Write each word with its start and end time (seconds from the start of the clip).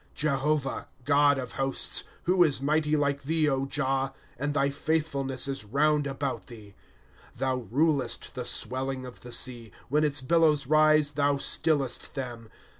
^ 0.11 0.13
Jehovah, 0.15 0.87
God 1.05 1.37
of 1.37 1.51
hosts, 1.51 2.05
"Who 2.23 2.43
is 2.43 2.59
mighty 2.59 2.97
like 2.97 3.21
thee, 3.21 3.45
Jah, 3.69 4.15
And 4.39 4.55
thy 4.55 4.71
faithfulness 4.71 5.47
is 5.47 5.63
round 5.63 6.07
about 6.07 6.47
thee. 6.47 6.73
^ 7.35 7.37
Thou 7.37 7.67
rulest 7.69 8.33
the 8.33 8.43
swelling 8.45 9.05
of 9.05 9.21
the 9.21 9.31
sea; 9.31 9.71
When 9.89 10.03
its 10.03 10.21
billows 10.21 10.65
rise, 10.65 11.11
thou 11.11 11.37
stillest 11.37 12.15
them. 12.15 12.49